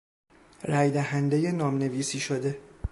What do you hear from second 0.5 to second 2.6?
رایدهندهی نام نویسی شده